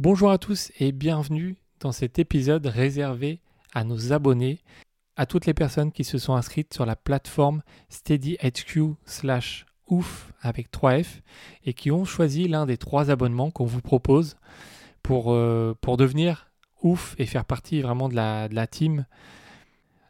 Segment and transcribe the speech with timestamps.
[0.00, 3.38] Bonjour à tous et bienvenue dans cet épisode réservé
[3.74, 4.58] à nos abonnés,
[5.14, 10.72] à toutes les personnes qui se sont inscrites sur la plateforme SteadyHQ slash ouf avec
[10.72, 11.20] 3F
[11.64, 14.36] et qui ont choisi l'un des trois abonnements qu'on vous propose
[15.04, 16.50] pour, euh, devenir
[16.82, 19.06] ouf et faire partie vraiment de la, de la team.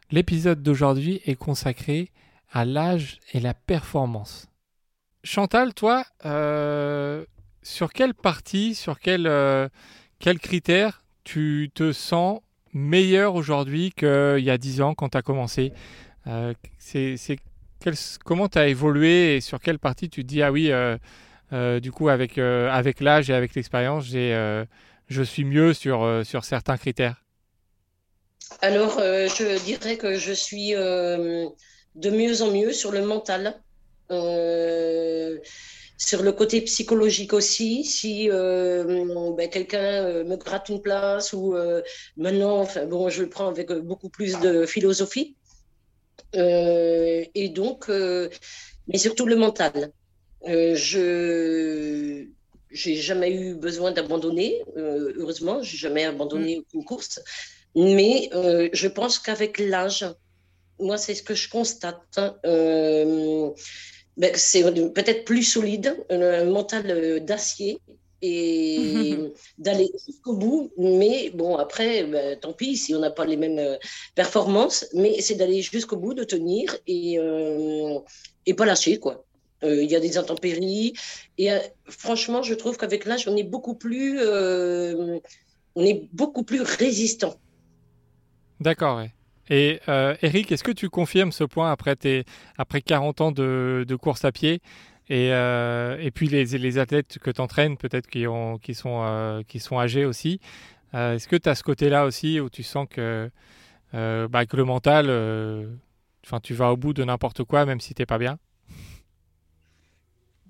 [0.09, 2.11] L'épisode d'aujourd'hui est consacré
[2.51, 4.49] à l'âge et la performance.
[5.23, 7.23] Chantal, toi, euh,
[7.65, 9.67] sur quelle partie, sur quel, euh,
[10.19, 12.39] quel critère tu te sens
[12.73, 15.73] meilleur aujourd'hui qu'il y a 10 ans quand tu as commencé?
[16.27, 16.53] Euh,
[18.23, 21.91] Comment tu as évolué et sur quelle partie tu te dis, ah oui, euh, du
[21.91, 27.21] coup, avec, avec l'âge et avec l'expérience, je suis mieux sur, sur certains critères?
[28.61, 33.55] Alors, je dirais que je suis de mieux en mieux sur le mental.
[35.97, 41.55] Sur le côté psychologique aussi, si euh, ben, quelqu'un euh, me gratte une place ou
[41.55, 41.81] euh,
[42.17, 45.35] maintenant, enfin, bon, je le prends avec beaucoup plus de philosophie.
[46.33, 49.91] et donc, mais surtout le mental.
[50.45, 52.25] je
[52.71, 56.59] j'ai jamais eu besoin d'abandonner, heureusement, j'ai jamais abandonné mm.
[56.59, 57.21] aucune course.
[57.73, 58.29] Mais
[58.73, 60.05] je pense qu'avec l'âge,
[60.77, 62.01] moi, c'est ce que je constate.
[62.17, 62.35] Hein,
[64.35, 64.63] c'est
[64.93, 67.79] peut-être plus solide, un mental euh, d'acier
[68.21, 69.15] et
[69.57, 70.71] d'aller jusqu'au bout.
[70.77, 73.77] Mais bon, après, ben, tant pis si on n'a pas les mêmes euh,
[74.15, 77.99] performances, mais c'est d'aller jusqu'au bout, de tenir et, euh,
[78.45, 79.23] et pas lâcher, quoi.
[79.63, 80.93] Il y a des intempéries.
[81.39, 81.49] Et
[81.87, 87.33] franchement, je trouve qu'avec l'âge, on est beaucoup plus, on est beaucoup plus résistant.
[88.59, 89.14] D'accord, ouais.
[89.49, 92.25] Et euh, Eric, est-ce que tu confirmes ce point après, tes,
[92.57, 94.61] après 40 ans de, course à pied
[95.07, 99.01] et, euh, et puis les, les athlètes que tu entraînes, peut-être qui, ont, qui, sont,
[99.03, 100.39] euh, qui sont âgés aussi,
[100.93, 103.29] est-ce que tu as ce côté-là aussi où tu sens que,
[103.91, 105.07] bah, que le mental,
[106.41, 108.37] tu vas au bout de n'importe quoi même si tu n'es pas bien?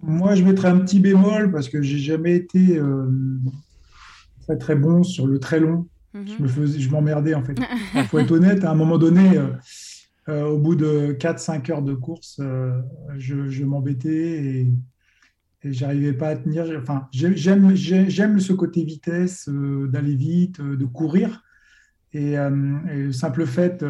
[0.03, 2.79] Moi, je mettrais un petit bémol parce que j'ai jamais été
[4.43, 5.87] très très bon sur le très long.
[6.25, 7.59] Je me faisais, je m'emmerdais en fait.
[7.93, 9.47] Il faut être honnête, à un moment donné, euh,
[10.29, 12.79] euh, au bout de 4-5 heures de course, euh,
[13.17, 14.71] je, m'embêtais et,
[15.63, 16.65] et j'arrivais pas à tenir.
[16.79, 21.43] Enfin, j'aime, j'aime ce côté vitesse, d'aller vite, de courir.
[22.13, 23.85] Et, le simple fait,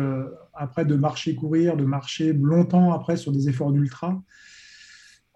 [0.56, 4.20] après, de marcher, courir, de marcher longtemps après sur des efforts d'ultra,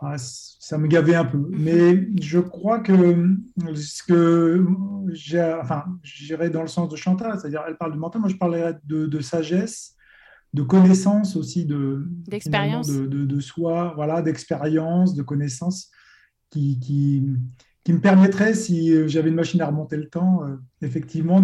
[0.01, 1.45] ah, ça me gavait un peu.
[1.49, 3.35] Mais je crois que
[3.75, 4.65] ce que
[5.11, 8.37] j'ai, enfin, j'irais dans le sens de Chantal, c'est-à-dire elle parle de mental, moi je
[8.37, 9.95] parlerais de, sagesse,
[10.53, 15.91] de connaissance aussi, de d'expérience, de, de, soi, voilà, d'expérience, de connaissance
[16.49, 17.21] qui, qui,
[17.83, 21.43] qui, me permettrait, si j'avais une machine à remonter le temps, euh, effectivement,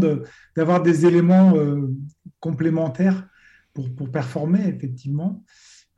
[0.56, 1.94] d'avoir des éléments euh,
[2.40, 3.28] complémentaires
[3.74, 5.44] pour, pour performer, effectivement.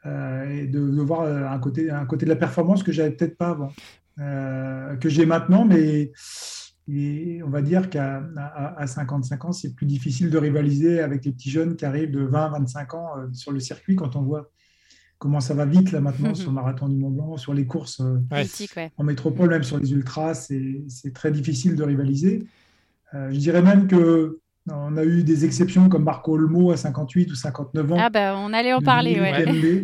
[0.07, 3.37] Euh, et de, voir euh, un côté, un côté de la performance que j'avais peut-être
[3.37, 3.71] pas avant,
[4.19, 6.11] euh, que j'ai maintenant, mais
[7.43, 11.49] on va dire qu'à à, 55 ans, c'est plus difficile de rivaliser avec les petits
[11.49, 14.49] jeunes qui arrivent de 20 25 ans sur le circuit quand on voit
[15.19, 18.01] comment ça va vite là maintenant sur le marathon du Mont Blanc, sur les courses
[18.97, 22.47] en métropole, même sur les ultras, c'est très difficile de rivaliser.
[23.11, 24.39] je dirais même que
[24.69, 27.97] on a eu des exceptions comme Marco Olmo à 58 ou 59 ans.
[27.99, 29.83] Ah ben, on allait en parler, ouais.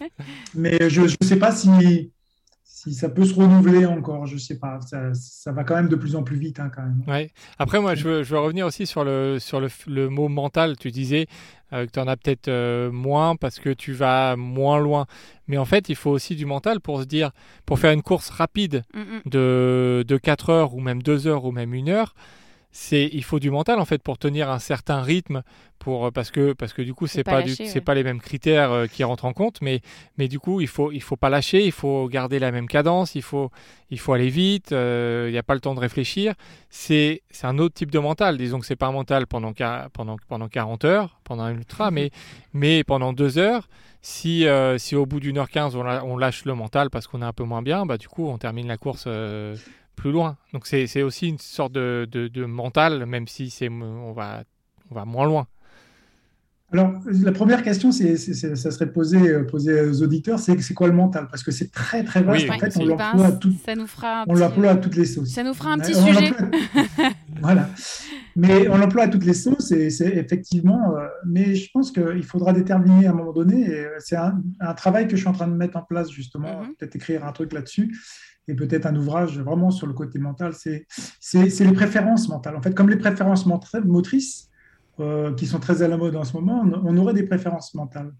[0.54, 2.10] Mais je ne sais pas si,
[2.84, 4.78] si ça peut se renouveler encore, je ne sais pas.
[4.82, 7.02] Ça, va quand même de plus en plus vite, hein, quand même.
[7.06, 7.30] Ouais.
[7.58, 10.76] Après, moi, je veux, revenir aussi sur le, sur le, mot mental.
[10.76, 11.26] Tu disais
[11.72, 15.06] euh, que tu en as peut-être euh, moins parce que tu vas moins loin.
[15.48, 17.30] Mais en fait, il faut aussi du mental pour se dire,
[17.64, 19.30] pour faire une course rapide mm, mm.
[19.30, 22.14] de, de 4 heures ou même 2 heures ou même 1 heure,
[22.76, 25.44] c'est il faut du mental en fait pour tenir un certain rythme
[25.78, 28.86] pour parce que parce que du coup c'est pas, pas pas les mêmes critères euh,
[28.88, 29.80] qui rentrent en compte mais
[30.18, 33.14] mais du coup il faut il faut pas lâcher il faut garder la même cadence
[33.14, 33.52] il faut
[33.90, 36.34] il faut aller vite euh, il n'y a pas le temps de réfléchir.
[36.68, 38.36] C'est c'est un autre type de mental.
[38.36, 39.52] Disons que c'est pas un mental pendant
[39.92, 42.10] pendant pendant 40 heures pendant un ultra mais
[42.52, 43.68] mais pendant deux heures
[44.02, 47.22] si, euh, si au bout d'une heure quinze on, on, lâche le mental parce qu'on
[47.22, 49.06] est un peu moins bien, bah du coup on termine la course
[49.96, 50.36] plus loin.
[50.52, 54.44] Donc c'est aussi une sorte de, de, mental, même si c'est on va,
[54.90, 55.46] on va moins loin.
[56.72, 60.88] Alors, la première question, c'est, ça serait posé, euh, posé aux auditeurs, c'est c'est quoi
[60.88, 61.28] le mental?
[61.30, 62.50] Parce que c'est très très vaste.
[62.50, 63.54] en fait, on l'emploie à, tout,
[64.26, 65.28] on l'emploie à toutes les sauces.
[65.28, 66.32] Ça nous fera un petit sujet.
[67.40, 67.68] voilà.
[68.36, 70.96] Mais on l'emploie à toutes les sauces et c'est effectivement.
[70.96, 73.86] Euh, mais je pense qu'il faudra déterminer à un moment donné.
[73.98, 76.76] C'est un, un, travail que je suis en train de mettre en place justement, mm-hmm.
[76.76, 77.94] peut-être écrire un truc là-dessus
[78.48, 80.86] et peut-être un ouvrage vraiment sur le côté mental, c'est
[81.34, 82.56] les préférences mentales.
[82.56, 84.50] En fait, comme les préférences motrices,
[85.00, 88.12] euh, qui sont très à la mode en ce moment, on, aurait des préférences mentales.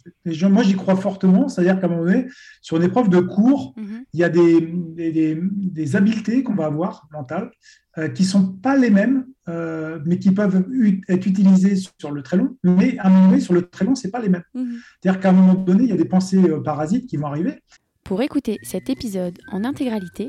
[0.50, 2.26] moi, j'y crois fortement, c'est-à-dire qu'à un moment donné,
[2.62, 4.05] sur une épreuve de cours, mhm.
[4.12, 7.53] il y a des, des, des, habiletés qu'on va avoir mentales
[7.99, 10.67] euh, qui ne sont pas les mêmes, euh, mais qui peuvent
[11.09, 13.94] être utilisées sur le très long, mais à un moment donné, sur le très long,
[13.94, 14.43] ce n'est pas les mêmes.
[14.55, 14.79] Mhm.
[15.00, 17.62] C'est-à-dire qu'à un moment donné, il y a des pensées parasites qui vont arriver.
[18.03, 20.29] Pour écouter cet épisode en intégralité,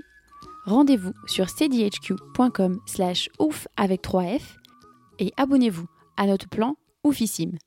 [0.65, 4.41] rendez-vous sur steadyhq.com slash ouf avec 3F
[5.18, 7.57] et abonnez-vous à notre plan oufissime.